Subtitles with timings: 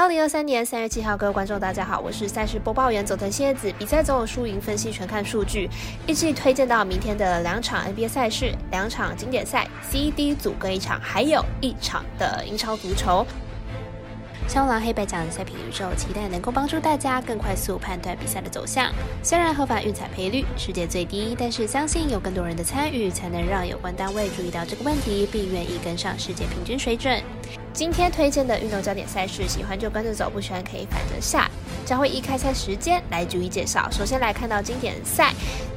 [0.00, 3.68] 二零二三年三月七号，各位观众，大家好，我是赛事播报员佐藤蝎子。
[3.76, 5.68] 比赛总有输赢分析，全看数据。
[6.06, 13.26] 一起推荐到明天的两场 NBA 赛事，两场经典赛 C、D 组各一场，还有一场的英超足球。
[14.46, 18.92] 香狼黑白奖赛评宇宙，期待能够帮助大家更快速判断比赛的走向。
[19.20, 27.20] 虽然合法运彩赔率世界最低，但是相信有更多人的参与，才能让有关单位注意到这个问题，并愿意跟上世界平均水准。
[27.72, 31.48] 今天推荐的运动焦点赛事，喜欢就跟着走，不喜欢可以反着下。
[31.84, 33.88] 将会依开赛时间来逐一介绍。
[33.90, 35.32] 首先来看到经典赛，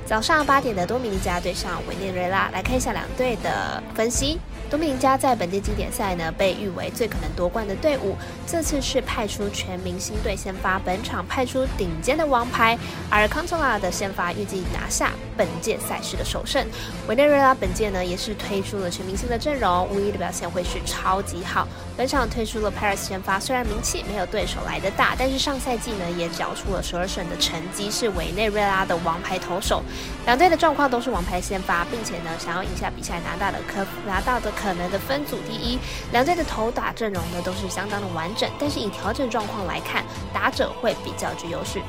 [0.05, 4.37] 早上八点的多米尼加对上委内瑞拉，来看一下两队的分析。
[4.69, 8.17] 多米尼加在本届经典赛呢，被誉为最可能夺冠的队伍。
[8.45, 12.77] 这次是派出全明星队先发，本场派出顶尖的王牌，
[13.09, 16.65] 而康托拉的先发预计拿下本届赛事的首胜。
[17.07, 21.60] 委内瑞拉本届呢，也是推出了全明星的阵容，无疑的表现会是超级好。
[21.97, 29.81] 本场推出了 Paris 先发，虽然名气没有对手来的大，但是上赛季呢，也缴出了十二胜的成绩，是委内瑞拉的王牌投手。
[30.25, 34.51] 两队的状况都是王牌先发，并且呢，想要赢下比赛，拿到的可拿到的。
[34.51, 35.79] 可能的分组第一，
[36.11, 41.79] 两队的头打阵容呢都是相当的完整，但是以调整状况来看，打者会比较具优势。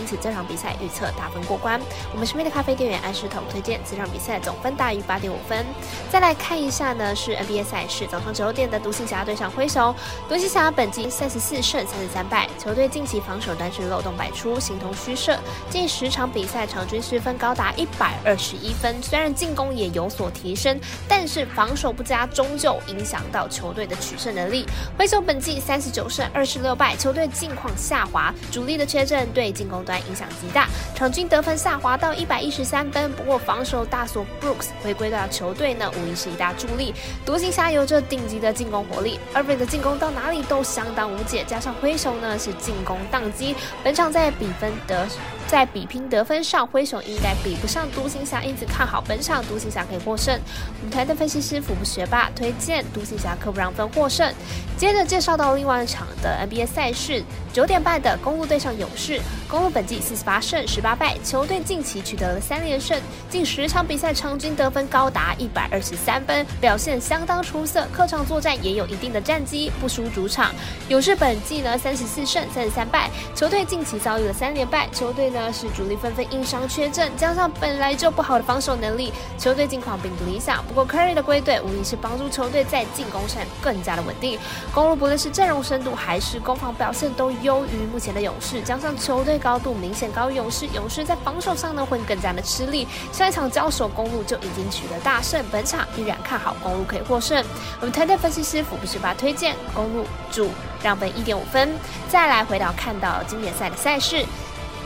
[0.00, 1.80] 因此这场比赛预测大分过关。
[2.12, 5.64] 我们身边的咖啡店员安石头推荐这场比赛总分大于八点五分。
[6.10, 9.94] 再来看一下呢，是 NBA 赛事，早上九点的独行侠对上灰熊。
[10.28, 15.38] 独行侠本季三十四胜三十三败，球队近期防守端是漏洞百出，形同虚设。
[15.68, 24.66] 近十场比赛场均失分高达一百二十一分，虽然进攻也有所提升，但是防守不佳，终究影响到球队的取胜能力。
[24.98, 29.83] 灰熊本季三十九胜二十六败，球队近况下滑，主力的缺阵对进攻。
[29.84, 33.12] 端影响极大，场均得分下滑到一百一十三分。
[33.12, 36.94] 不过防守大锁 Brooks 回归到球队呢，无疑是一大助力。
[37.24, 41.44] 独行侠有着顶级的进攻火力，二位的进攻到哪里都相当无解。
[41.44, 45.06] 加上挥手呢是进攻宕机，本场在比分得
[45.46, 50.40] 在比拼得分上，灰熊应该比不上独行侠，因此看好本场独行侠可以获胜。
[50.86, 54.32] 舞台的分析师福布学霸推荐独行侠可不让分获胜。
[54.78, 57.22] 接着介绍到另外一场的 NBA 赛事，
[57.52, 59.74] 九点半的公路对上勇士，公路。
[59.74, 62.96] 本季四十八胜十八败，球队近期取得了三连胜，
[63.28, 67.84] 近十场比赛场均得分高达一百二十三分，表现相当出色。
[67.92, 70.52] 客场作战也有一定的战绩，不输主场。
[70.88, 80.64] 勇士本季呢三十四胜三十三败，球队近期遭遇了三连败，球队呢是主力纷纷因伤缺阵，加上本来就不好的防守能力，球队近况并不理想。
[80.68, 84.38] 不过 Curry 的归队无疑是帮助球队在进攻上更加的稳定。
[84.72, 89.58] 公路不论是阵容深度还是攻防表现都优于目前的勇士，加上球队高。
[89.64, 92.86] 度明显高于勇士，勇士在防守上呢会更加的吃力。
[93.12, 97.42] 上一场交手公路就已经取得大胜，本场依然看好公路可以获胜。
[97.80, 100.50] 我们团队分析师福布斯巴推荐公路主
[100.82, 101.70] 让分一点五分。
[102.10, 104.26] 再来回到看到经典赛的赛事，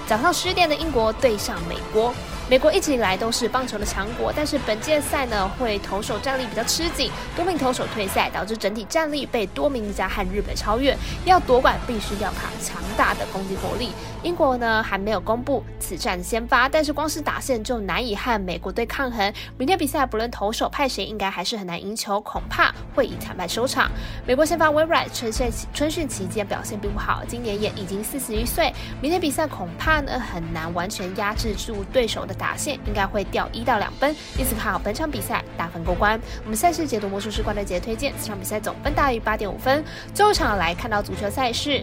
[0.09, 2.15] 早上十点的英国对上美国。
[2.51, 10.97] 美国一直以来都是棒球的强国，但是本届赛呢，会投手战力比较吃紧，多名投手退赛，导致整体战力被多名加和日本超越。
[11.27, 13.91] 要夺冠，必须要靠强大的攻击火力。
[14.23, 19.31] 英国呢还没有公布此战先发，但是光是打线就难以和美国队抗衡。
[19.59, 23.91] 明天比赛不论投手派谁，应该还是很难赢球，恐怕会以惨败收场。
[24.27, 28.73] 美国先发 w 瑞 r 春训春训期间表现并不好，今年也已经四十一岁，
[29.03, 32.38] 明天比赛恐怕呢很难完全压制住对手的。
[32.39, 36.19] 打线应该会掉一到两分，因此看好本场比赛打分过关。
[36.45, 39.85] 我们赛事解读魔术师关德杰推荐，这场比赛总分大于八点五分。
[40.15, 41.83] 最后场来看到足球赛事，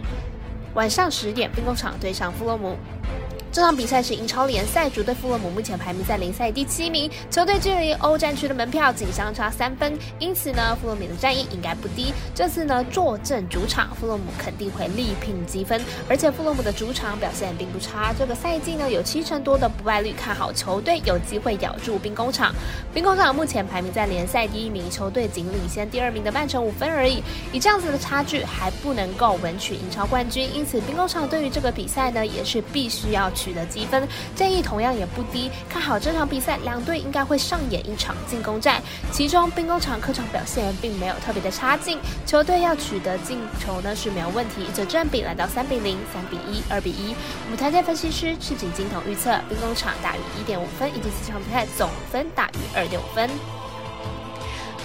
[0.74, 2.76] 晚上十点，冰工厂对上弗洛姆。
[3.56, 12.12] 这场比赛是英超联赛，主队富勒姆目前排名在联赛第七名，球队距离欧战区的门票仅相差三分，因此呢，富勒姆的战役应该不低。
[12.34, 22.54] 这次呢，坐镇主场，富勒姆肯定会力拼积分，而且富勒姆的主场表现并不差，这个赛季呢有七成多的不败率，看好球队有机会咬住兵工厂。
[22.92, 27.22] 兵工厂目前排名在联赛第一名，球队仅领先第二名的曼城五分而已，
[27.54, 33.45] 以这样子的差距还不能够稳取英超冠军，因此兵工厂对于这个比赛呢也是必须要去。
[33.46, 35.48] 取得积分，建议同样也不低。
[35.68, 38.82] 看好这场比赛，两队应该会上演一场进攻战。
[39.12, 44.66] 其中兵工厂客场表现并没有特别的差劲，球队要取得进球呢是没有问题。
[44.74, 47.14] 这占比来到三比零、三比一、二比一。
[47.44, 53.30] 我们台界分析师赤井金童预测兵工厂大于一点五分，以及这场比赛总分大于二点五分。